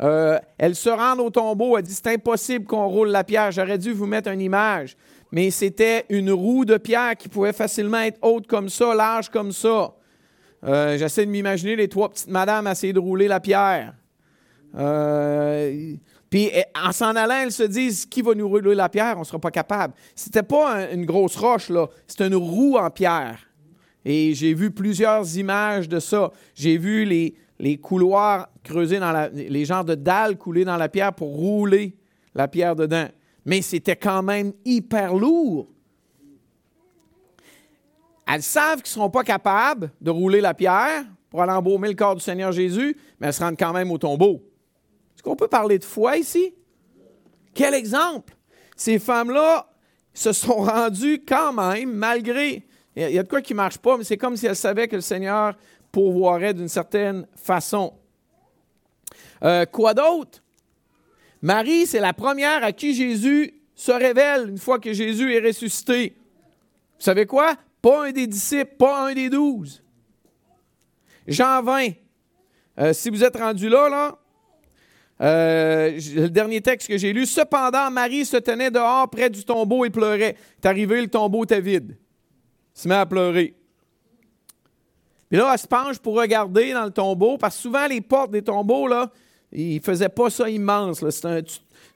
[0.00, 3.52] Euh, elle se rend au tombeau, elle dit C'est impossible qu'on roule la pierre.
[3.52, 4.96] J'aurais dû vous mettre une image,
[5.30, 9.52] mais c'était une roue de pierre qui pouvait facilement être haute comme ça, large comme
[9.52, 9.94] ça.
[10.64, 13.94] Euh, j'essaie de m'imaginer les trois petites madames essayer de rouler la pierre.
[14.74, 15.94] Euh,
[16.30, 19.16] puis en s'en allant, elles se disent Qui va nous rouler la pierre?
[19.16, 19.94] On ne sera pas capable.
[20.14, 21.88] C'était pas une grosse roche, là.
[22.06, 23.38] C'était une roue en pierre.
[24.04, 26.32] Et j'ai vu plusieurs images de ça.
[26.54, 30.88] J'ai vu les, les couloirs creusés dans la, les genres de dalles coulées dans la
[30.88, 31.94] pierre pour rouler
[32.34, 33.06] la pierre dedans.
[33.44, 35.68] Mais c'était quand même hyper lourd.
[38.26, 41.94] Elles savent qu'ils ne seront pas capables de rouler la pierre pour aller embaumer le
[41.94, 44.42] corps du Seigneur Jésus, mais elles se rendent quand même au tombeau.
[45.22, 46.52] Est-ce qu'on peut parler de foi ici?
[47.54, 48.34] Quel exemple!
[48.76, 49.70] Ces femmes-là
[50.12, 53.96] se sont rendues quand même, malgré il y a de quoi qui ne marche pas,
[53.96, 55.56] mais c'est comme si elle savait que le Seigneur
[55.92, 57.94] pourvoirait d'une certaine façon.
[59.44, 60.42] Euh, quoi d'autre?
[61.40, 66.16] Marie, c'est la première à qui Jésus se révèle une fois que Jésus est ressuscité.
[66.98, 67.54] Vous savez quoi?
[67.80, 69.84] Pas un des disciples, pas un des douze.
[71.28, 71.90] Jean 20.
[72.80, 74.18] Euh, si vous êtes rendu là, là,
[75.22, 79.84] euh, le dernier texte que j'ai lu, cependant, Marie se tenait dehors près du tombeau
[79.84, 80.36] et pleurait.
[80.60, 81.96] T'es arrivé, le tombeau était vide
[82.74, 83.54] se met à pleurer.
[85.28, 88.30] Puis là, elle se penche pour regarder dans le tombeau, parce que souvent, les portes
[88.30, 89.10] des tombeaux, là,
[89.50, 91.04] ils ne faisaient pas ça immense.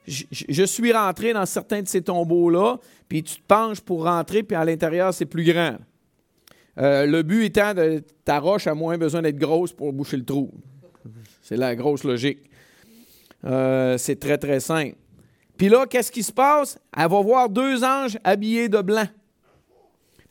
[0.07, 4.57] je, suis rentré dans certains de ces tombeaux-là, puis tu te penches pour rentrer, puis
[4.57, 5.77] à l'intérieur, c'est plus grand.
[6.79, 10.25] Euh, le but étant de ta roche a moins besoin d'être grosse pour boucher le
[10.25, 10.51] trou.
[11.41, 12.41] C'est la grosse logique.
[13.45, 14.97] Euh, c'est très, très simple.
[15.57, 16.79] Puis là, qu'est-ce qui se passe?
[16.97, 19.07] Elle va voir deux anges habillés de blanc.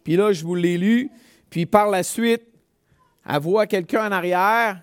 [0.04, 1.10] Puis là, je vous l'ai lu.
[1.50, 2.44] Puis par la suite,
[3.28, 4.82] elle voit quelqu'un en arrière.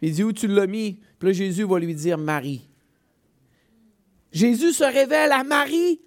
[0.00, 1.00] Il dit Où tu l'as mis?
[1.18, 2.68] Puis là, Jésus va lui dire Marie.
[4.32, 6.00] Jésus se révèle à Marie,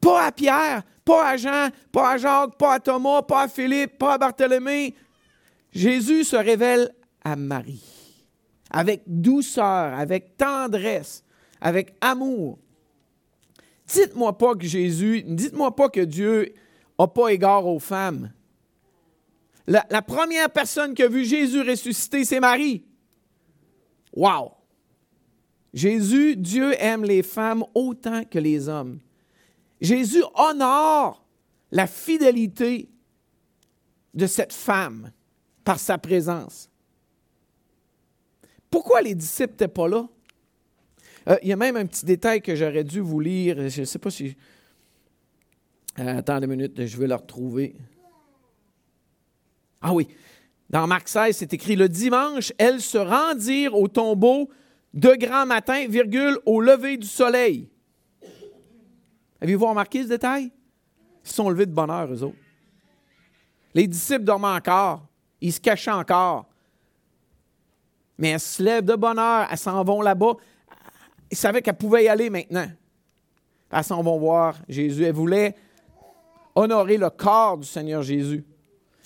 [0.00, 3.98] pas à Pierre, pas à Jean, pas à Jacques, pas à Thomas, pas à Philippe,
[3.98, 4.94] pas à Barthélemy.
[5.72, 6.90] Jésus se révèle
[7.22, 7.82] à Marie,
[8.70, 11.24] avec douceur, avec tendresse,
[11.60, 12.58] avec amour.
[13.86, 16.54] Dites-moi pas que Jésus, dites-moi pas que Dieu
[16.98, 18.32] n'a pas égard aux femmes.
[19.66, 22.84] La, la, première personne qui a vu Jésus ressusciter, c'est Marie.
[24.14, 24.52] Wow!
[25.72, 28.98] Jésus, Dieu aime les femmes autant que les hommes.
[29.80, 31.24] Jésus honore
[31.70, 32.88] la fidélité
[34.14, 35.12] de cette femme
[35.64, 36.69] par sa présence.
[38.70, 40.08] Pourquoi les disciples n'étaient pas là?
[41.28, 43.68] Euh, il y a même un petit détail que j'aurais dû vous lire.
[43.68, 44.36] Je ne sais pas si
[45.98, 47.74] euh, attends une minute, je vais le retrouver.
[49.82, 50.08] Ah oui,
[50.68, 54.48] dans Marc 16, c'est écrit Le dimanche, elles se rendirent au tombeau
[54.94, 57.68] de grand matin, virgule, au lever du soleil.
[59.40, 60.52] Avez-vous remarqué ce détail?
[61.24, 62.36] Ils sont levés de bonne heure, eux autres.
[63.74, 65.06] Les disciples dormaient encore.
[65.40, 66.49] Ils se cachaient encore.
[68.20, 69.48] Mais elles se lèvent de bonne heure.
[69.50, 70.34] Elles s'en vont là-bas.
[71.30, 72.68] Ils savaient qu'elles pouvaient y aller maintenant.
[73.72, 75.04] Elles s'en vont voir Jésus.
[75.04, 75.56] Elles voulaient
[76.54, 78.44] honorer le corps du Seigneur Jésus.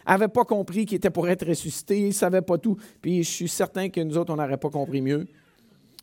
[0.07, 2.77] Elle n'avait pas compris qu'il était pour être ressuscité, il ne savait pas tout.
[3.01, 5.27] Puis je suis certain que nous autres, on n'aurait pas compris mieux.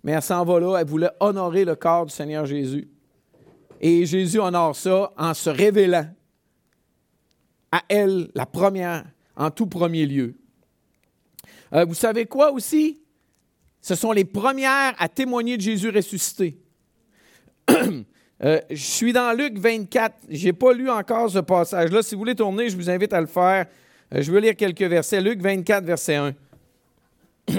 [0.03, 2.89] Mais elle s'en va là, elle voulait honorer le corps du Seigneur Jésus.
[3.79, 6.07] Et Jésus honore ça en se révélant
[7.71, 10.35] à elle, la première, en tout premier lieu.
[11.73, 13.00] Euh, vous savez quoi aussi?
[13.81, 16.57] Ce sont les premières à témoigner de Jésus ressuscité.
[18.43, 20.15] Euh, je suis dans Luc 24.
[20.27, 22.01] Je n'ai pas lu encore ce passage-là.
[22.01, 23.67] Si vous voulez tourner, je vous invite à le faire.
[24.15, 25.21] Euh, je veux lire quelques versets.
[25.21, 26.33] Luc 24, verset 1.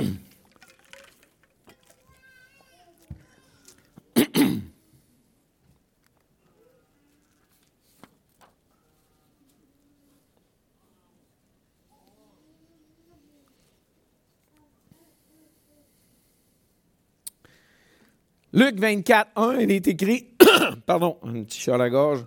[18.55, 20.29] Luc 24, 1, il est écrit,
[20.87, 22.25] pardon, un petit chat à la gorge.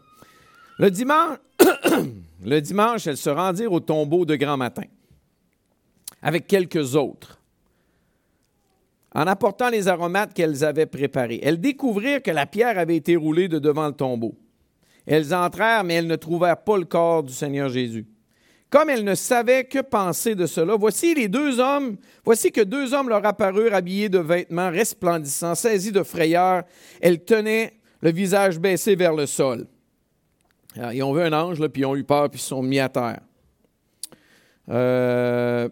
[0.80, 1.38] Le dimanche,
[2.44, 4.86] le dimanche, elles se rendirent au tombeau de grand matin,
[6.24, 7.40] avec quelques autres,
[9.14, 11.40] en apportant les aromates qu'elles avaient préparés.
[11.44, 14.36] Elles découvrirent que la pierre avait été roulée de devant le tombeau.
[15.06, 18.08] Elles entrèrent, mais elles ne trouvèrent pas le corps du Seigneur Jésus.
[18.76, 22.94] Comme elles ne savaient que penser de cela, voici les deux hommes, voici que deux
[22.94, 26.64] hommes leur apparurent habillés de vêtements resplendissants, saisis de frayeur.
[27.00, 29.66] Elles tenaient le visage baissé vers le sol.
[30.76, 32.82] Alors, ils ont vu un ange, puis ils ont eu peur, puis ils sont mis
[32.82, 33.22] à terre.
[34.68, 35.70] Euh,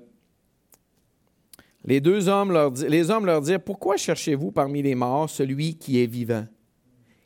[1.83, 6.07] les deux hommes les hommes leur dirent Pourquoi cherchez-vous parmi les morts celui qui est
[6.07, 6.45] vivant?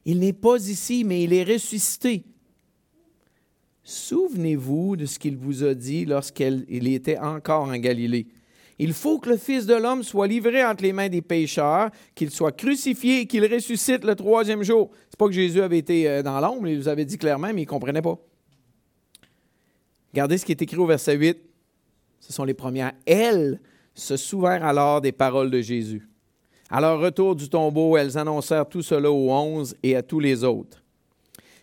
[0.05, 2.23] Il n'est pas ici, mais il est ressuscité.
[3.89, 8.27] Souvenez-vous de ce qu'il vous a dit lorsqu'il était encore en Galilée.
[8.79, 12.29] Il faut que le Fils de l'homme soit livré entre les mains des pécheurs, qu'il
[12.29, 14.89] soit crucifié et qu'il ressuscite le troisième jour.
[15.09, 17.61] C'est pas que Jésus avait été euh, dans l'ombre, il vous avait dit clairement, mais
[17.61, 18.19] il ne comprenait pas.
[20.11, 21.37] Regardez ce qui est écrit au verset 8.
[22.19, 22.91] Ce sont les premières.
[23.05, 23.61] Elles
[23.93, 26.09] se souvinrent alors des paroles de Jésus.
[26.69, 30.43] À leur retour du tombeau, elles annoncèrent tout cela aux onze et à tous les
[30.43, 30.83] autres.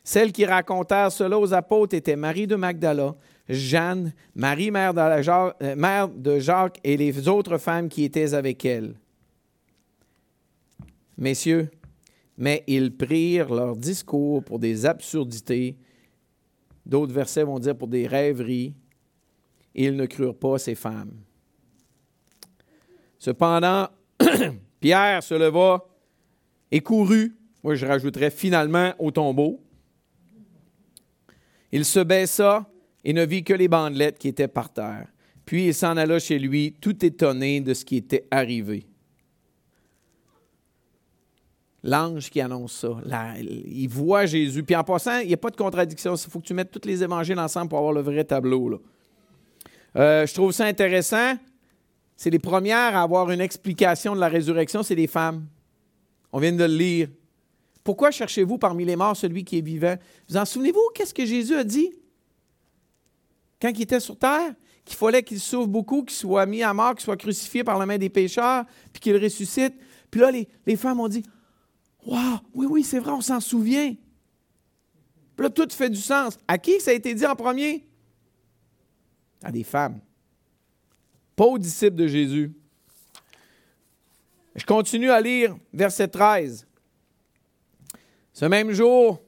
[0.05, 3.15] Celles qui racontèrent cela aux apôtres étaient Marie de Magdala,
[3.49, 8.35] Jeanne, Marie, mère de, Jacques, euh, mère de Jacques, et les autres femmes qui étaient
[8.35, 8.95] avec elle.
[11.17, 11.71] Messieurs,
[12.37, 15.79] mais ils prirent leur discours pour des absurdités.
[16.85, 18.75] D'autres versets vont dire pour des rêveries.
[19.75, 21.13] Et ils ne crurent pas ces femmes.
[23.19, 23.89] Cependant,
[24.81, 25.87] Pierre se leva
[26.71, 29.64] et courut, moi je rajouterais finalement au tombeau.
[31.75, 32.71] Il se baissa
[33.03, 35.09] et ne vit que les bandelettes qui étaient par terre.
[35.45, 38.87] Puis il s'en alla chez lui, tout étonné de ce qui était arrivé.
[41.83, 42.97] L'ange qui annonce ça,
[43.37, 44.63] il voit Jésus.
[44.63, 46.15] Puis en passant, il n'y a pas de contradiction.
[46.15, 48.81] Il faut que tu mettes tous les évangiles ensemble pour avoir le vrai tableau.
[49.97, 51.35] Euh, je trouve ça intéressant.
[52.17, 55.45] C'est les premières à avoir une explication de la résurrection, c'est les femmes.
[56.31, 57.09] On vient de le lire.
[57.85, 59.97] Pourquoi cherchez-vous parmi les morts celui qui est vivant?
[60.29, 61.93] Vous en souvenez-vous, qu'est-ce que Jésus a dit?
[63.61, 64.55] Quand il était sur terre?
[64.87, 67.87] Qu'il fallait qu'il souffre beaucoup, qu'il soit mis à mort, qu'il soit crucifié par la
[67.87, 69.75] main des pécheurs, puis qu'il ressuscite.
[70.11, 71.23] Puis là, les, femmes ont dit
[72.07, 73.95] Waouh, oui, oui, c'est vrai, on s'en souvient.
[75.37, 76.39] Puis là, tout fait du sens.
[76.47, 77.87] À qui ça a été dit en premier?
[79.43, 80.01] À des femmes.
[81.35, 82.53] Pas aux disciples de Jésus.
[84.55, 86.67] Je continue à lire verset 13.
[88.35, 89.23] Ce même jour,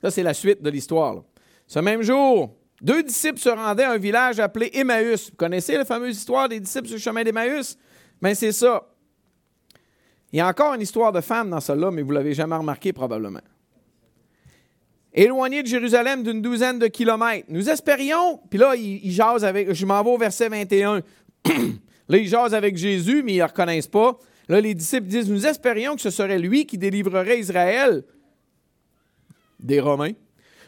[0.00, 1.24] ça c'est la suite de l'histoire.
[1.66, 5.30] Ce même jour, deux disciples se rendaient à un village appelé Emmaüs.
[5.30, 7.76] Vous connaissez la fameuse histoire des disciples sur le chemin d'Emmaüs?
[8.22, 8.88] Bien, c'est ça.
[10.32, 12.54] Il y a encore une histoire de femme dans celle-là, mais vous ne l'avez jamais
[12.54, 13.40] remarqué probablement.
[15.12, 17.46] Éloigné de Jérusalem d'une douzaine de kilomètres.
[17.48, 21.00] Nous espérions, puis là, ils, jasent avec, je m'en vais au verset 21.
[22.08, 24.16] là, ils jasent avec Jésus, mais ils ne reconnaissent pas.
[24.48, 28.04] Là, les disciples disent, nous espérions que ce serait lui qui délivrerait Israël
[29.60, 30.12] des Romains.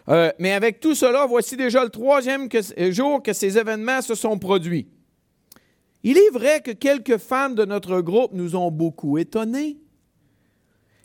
[0.08, 4.14] Euh, mais avec tout cela, voici déjà le troisième euh, jour que ces événements se
[4.14, 4.88] sont produits.
[6.02, 9.78] Il est vrai que quelques femmes de notre groupe nous ont beaucoup étonnés.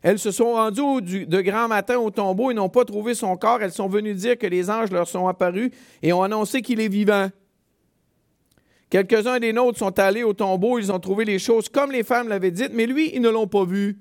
[0.02, 3.62] Elles se sont rendues de grand matin au tombeau et n'ont pas trouvé son corps.
[3.62, 5.72] Elles sont venues dire que les anges leur sont apparus
[6.02, 7.30] et ont annoncé qu'il est vivant.
[8.90, 12.28] Quelques-uns des nôtres sont allés au tombeau, ils ont trouvé les choses comme les femmes
[12.28, 13.98] l'avaient dites, mais lui, ils ne l'ont pas vu.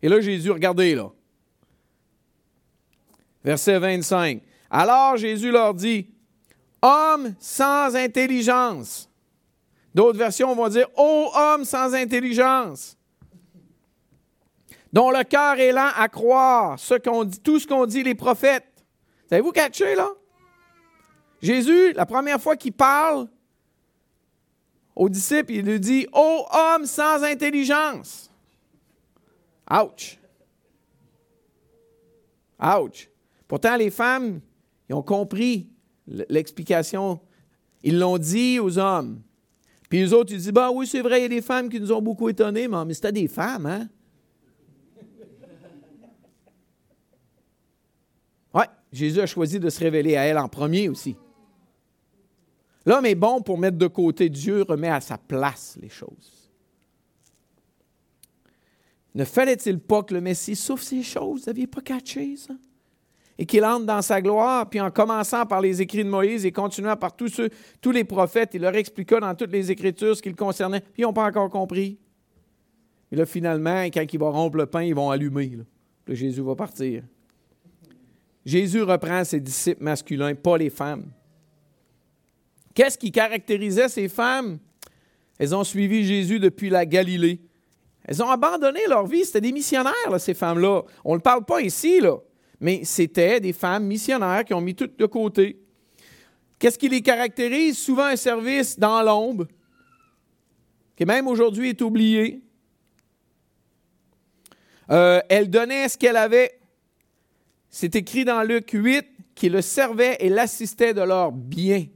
[0.00, 1.10] Et là, Jésus, regardez là.
[3.44, 4.42] Verset 25.
[4.70, 6.08] Alors Jésus leur dit,
[6.82, 9.10] Homme sans intelligence.
[9.94, 12.96] D'autres versions vont dire, Ô homme sans intelligence,
[14.92, 16.78] dont le cœur est lent à croire
[17.42, 18.66] tout ce qu'ont dit les prophètes.
[19.28, 20.08] Savez-vous catché, là?
[21.42, 23.28] Jésus, la première fois qu'il parle
[24.94, 28.30] aux disciples, il lui dit, Ô homme sans intelligence.
[29.70, 30.18] Ouch.
[32.60, 33.09] Ouch.
[33.50, 34.40] Pourtant, les femmes,
[34.88, 35.68] ils ont compris
[36.06, 37.18] l'explication.
[37.82, 39.22] Ils l'ont dit aux hommes.
[39.88, 41.80] Puis les autres, ils disent, bah oui, c'est vrai, il y a des femmes qui
[41.80, 43.88] nous ont beaucoup étonnés, mais c'était des femmes, hein?
[48.54, 51.16] Oui, Jésus a choisi de se révéler à elle en premier aussi.
[52.86, 54.28] L'homme est bon pour mettre de côté.
[54.28, 56.52] Dieu remet à sa place les choses.
[59.12, 61.40] Ne fallait-il pas que le Messie souffre ces choses?
[61.40, 62.54] Vous n'aviez pas catché ça?
[63.40, 66.52] Et qu'il entre dans sa gloire, puis en commençant par les écrits de Moïse et
[66.52, 67.48] continuant par tous, ceux,
[67.80, 70.98] tous les prophètes, il leur expliqua dans toutes les Écritures ce qui le concernait, puis
[70.98, 71.96] ils n'ont pas encore compris.
[73.10, 75.56] Et là, finalement, quand il va rompre le pain, ils vont allumer.
[75.56, 75.64] Là.
[76.14, 77.02] Jésus va partir.
[78.44, 81.06] Jésus reprend ses disciples masculins, pas les femmes.
[82.74, 84.58] Qu'est-ce qui caractérisait ces femmes?
[85.38, 87.40] Elles ont suivi Jésus depuis la Galilée.
[88.04, 89.24] Elles ont abandonné leur vie.
[89.24, 90.82] C'était des missionnaires, ces femmes-là.
[91.06, 92.18] On ne parle pas ici, là,
[92.60, 95.58] mais c'était des femmes missionnaires qui ont mis tout de côté.
[96.58, 97.78] Qu'est-ce qui les caractérise?
[97.78, 99.46] Souvent un service dans l'ombre,
[100.94, 102.42] qui même aujourd'hui est oublié.
[104.90, 106.60] Euh, elles donnaient ce qu'elles avaient.
[107.70, 111.86] C'est écrit dans Luc 8 qu'ils le servaient et l'assistaient de leurs biens.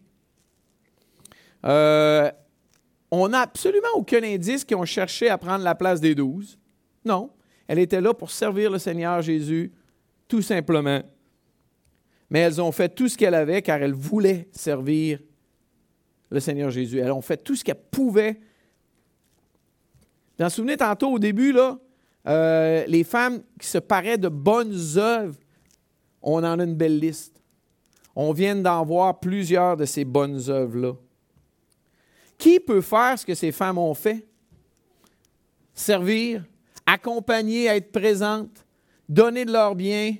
[1.66, 2.30] Euh,
[3.10, 6.58] on n'a absolument aucun indice qu'ils ont cherché à prendre la place des douze.
[7.04, 7.30] Non,
[7.68, 9.72] elle était là pour servir le Seigneur Jésus,
[10.28, 11.02] tout simplement.
[12.30, 15.18] Mais elles ont fait tout ce qu'elles avaient car elles voulaient servir
[16.30, 16.98] le Seigneur Jésus.
[16.98, 18.40] Elles ont fait tout ce qu'elles pouvaient.
[20.38, 21.78] Vous vous souvenez tantôt au début, là,
[22.26, 25.38] euh, les femmes qui se paraient de bonnes œuvres,
[26.22, 27.40] on en a une belle liste.
[28.16, 30.94] On vient d'en voir plusieurs de ces bonnes œuvres-là.
[32.38, 34.26] Qui peut faire ce que ces femmes ont fait?
[35.72, 36.44] Servir,
[36.86, 38.63] accompagner, être présente,
[39.08, 40.16] donner de leur bien,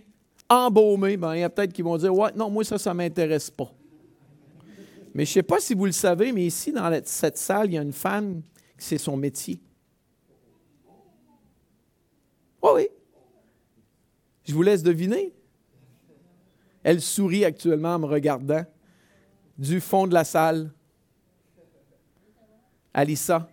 [0.49, 1.17] embaumer.
[1.17, 3.51] Ben, il y a peut-être qui vont dire Ouais, non, moi, ça, ça ne m'intéresse
[3.51, 3.73] pas.
[5.15, 7.75] Mais je ne sais pas si vous le savez, mais ici, dans cette salle, il
[7.75, 8.43] y a une femme
[8.77, 9.61] qui c'est son métier.
[12.63, 12.89] Oui, oui.
[14.45, 15.33] Je vous laisse deviner.
[16.83, 18.65] Elle sourit actuellement en me regardant
[19.57, 20.71] du fond de la salle.
[22.93, 23.49] Alissa.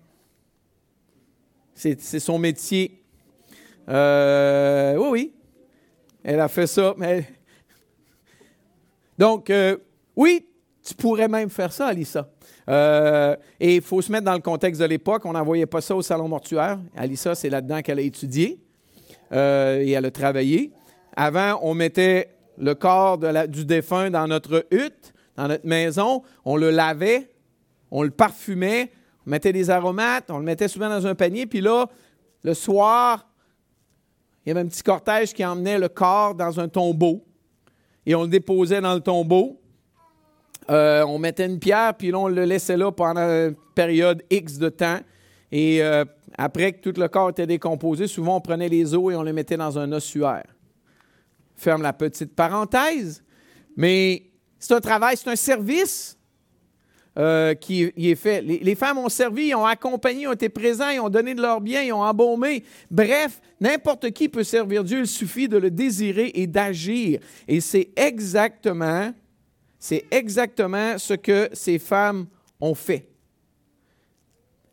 [1.73, 3.00] C'est son métier.
[3.91, 5.33] Euh, oui, oui.
[6.23, 6.93] Elle a fait ça.
[6.97, 7.25] Mais...
[9.17, 9.77] Donc, euh,
[10.15, 10.47] oui,
[10.83, 12.29] tu pourrais même faire ça, Alissa.
[12.69, 15.25] Euh, et il faut se mettre dans le contexte de l'époque.
[15.25, 16.79] On n'envoyait pas ça au salon mortuaire.
[16.95, 18.59] Alissa, c'est là-dedans qu'elle a étudié
[19.33, 20.71] et elle a travaillé.
[21.15, 23.17] Avant, on mettait le corps
[23.47, 26.23] du défunt dans notre hutte, dans notre maison.
[26.45, 27.29] On le lavait,
[27.91, 28.91] on le parfumait,
[29.25, 31.87] on mettait des aromates, on le mettait souvent dans un panier, puis là,
[32.43, 33.30] le soir,
[34.45, 37.23] il y avait un petit cortège qui emmenait le corps dans un tombeau,
[38.05, 39.61] et on le déposait dans le tombeau.
[40.69, 44.57] Euh, on mettait une pierre, puis là, on le laissait là pendant une période X
[44.57, 44.99] de temps.
[45.51, 46.05] Et euh,
[46.37, 49.33] après que tout le corps était décomposé, souvent on prenait les os et on les
[49.33, 50.45] mettait dans un ossuaire.
[51.55, 53.23] Ferme la petite parenthèse.
[53.75, 54.23] Mais
[54.57, 56.17] c'est un travail, c'est un service.
[57.19, 58.41] Euh, qui est fait.
[58.41, 61.93] Les, femmes ont servi, ont accompagné, ont été présents, ils ont donné de leur bien,
[61.93, 62.63] ont embaumé.
[62.89, 67.19] Bref, n'importe qui peut servir Dieu, il suffit de le désirer et d'agir.
[67.49, 69.13] Et c'est exactement,
[69.77, 72.27] c'est exactement ce que ces femmes
[72.61, 73.09] ont fait.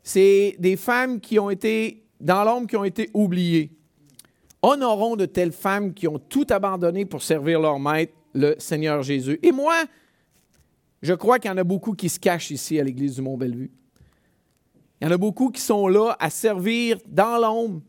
[0.05, 3.73] C'est des femmes qui ont été dans l'ombre, qui ont été oubliées.
[4.63, 9.41] Honorons de telles femmes qui ont tout abandonné pour servir leur maître, le Seigneur Jésus.
[9.43, 9.75] Et moi,
[11.03, 13.71] je crois qu'il y en a beaucoup qui se cachent ici à l'Église du Mont-Bellevue.
[15.01, 17.81] Il y en a beaucoup qui sont là à servir dans l'ombre.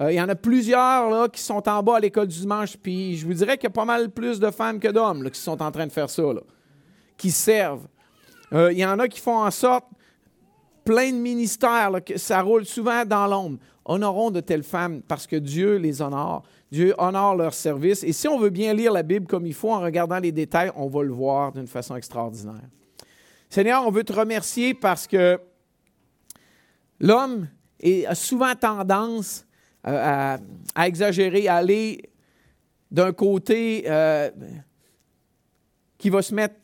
[0.00, 3.16] Euh, il y en a plusieurs qui sont en bas à l'école du dimanche, puis
[3.16, 5.60] je vous dirais qu'il y a pas mal plus de femmes que d'hommes qui sont
[5.62, 6.22] en train de faire ça,
[7.16, 7.88] qui servent.
[8.52, 9.86] Euh, il y en a qui font en sorte,
[10.84, 13.58] plein de ministères, que ça roule souvent dans l'ombre.
[13.84, 16.44] Honorons de telles femmes parce que Dieu les honore.
[16.70, 18.04] Dieu honore leur service.
[18.04, 20.70] Et si on veut bien lire la Bible comme il faut en regardant les détails,
[20.76, 22.68] on va le voir d'une façon extraordinaire.
[23.48, 25.40] Seigneur, on veut te remercier parce que
[27.00, 27.48] l'homme
[28.06, 29.46] a souvent tendance
[29.86, 30.36] euh,
[30.74, 32.10] à, exagérer, à aller
[32.90, 34.30] d'un côté euh,
[35.96, 36.56] qui va se mettre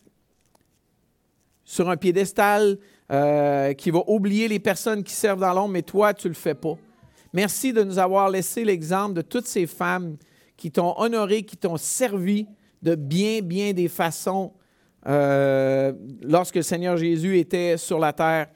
[1.65, 2.79] sur un piédestal,
[3.11, 6.39] euh, qui va oublier les personnes qui servent dans l'ombre, mais toi, tu ne le
[6.39, 6.77] fais pas.
[7.35, 10.16] Merci de nous avoir laissé l'exemple de toutes ces femmes
[10.57, 12.47] qui t'ont honoré, qui t'ont servi
[12.80, 14.53] de bien, bien des façons
[15.09, 18.47] euh, lorsque le Seigneur Jésus était sur la terre.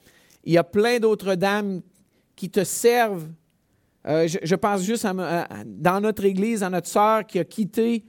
[0.44, 1.80] Il y a plein d'autres dames
[2.36, 3.26] qui te servent.
[4.06, 8.04] Euh, je, pense juste à, dans notre Église, à notre sœur qui a quitté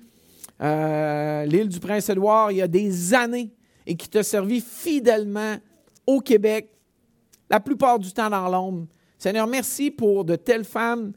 [0.61, 3.51] euh, l'île du Prince-Édouard il y a des années
[3.87, 5.55] et qui t'a servi fidèlement
[6.05, 6.69] au Québec,
[7.49, 8.85] la plupart du temps dans l'ombre.
[9.19, 11.11] Seigneur, merci pour de telles femmes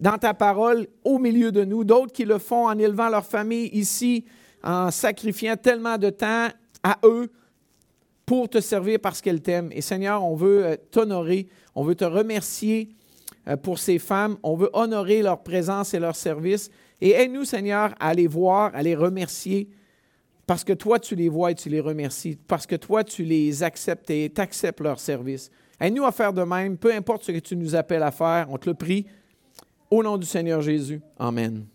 [0.00, 3.68] dans ta parole au milieu de nous, d'autres qui le font en élevant leur famille
[3.74, 4.24] ici
[4.64, 6.48] en sacrifiant tellement de temps
[6.82, 7.30] à eux
[8.24, 9.70] pour te servir parce qu'elles t'aiment.
[9.72, 12.88] Et Seigneur, on veut euh, t'honorer, on veut te remercier
[13.46, 16.70] euh, pour ces femmes, on veut honorer leur présence et leur service.
[17.02, 19.68] Et aide-nous, Seigneur, à les voir, à les remercier,
[20.46, 23.62] parce que toi, tu les vois et tu les remercies, parce que toi, tu les
[23.62, 25.50] acceptes et tu acceptes leur service.
[25.82, 28.56] Aide-nous à faire de même, peu importe ce que tu nous appelles à faire, on
[28.56, 29.04] te le prie.
[29.90, 31.00] Au nom du Seigneur Jésus.
[31.18, 31.66] Amen.